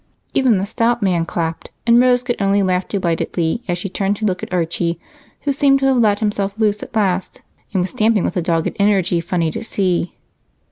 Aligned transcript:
Even 0.33 0.57
the 0.57 0.65
stout 0.65 1.03
man 1.03 1.27
clapped, 1.27 1.69
and 1.85 1.99
Rose 1.99 2.23
could 2.23 2.41
only 2.41 2.63
laugh 2.63 2.87
delightedly 2.87 3.61
as 3.67 3.77
she 3.77 3.87
turned 3.87 4.15
to 4.15 4.25
look 4.25 4.41
at 4.41 4.51
Archie, 4.51 4.99
who 5.41 5.53
seemed 5.53 5.77
to 5.77 5.85
have 5.85 5.97
let 5.97 6.17
himself 6.17 6.55
loose 6.57 6.81
at 6.81 6.95
last 6.95 7.43
and 7.71 7.81
was 7.81 7.91
stamping 7.91 8.23
with 8.23 8.35
a 8.35 8.41
dogged 8.41 8.75
energy 8.79 9.21
funny 9.21 9.51
to 9.51 9.63
see. 9.63 10.17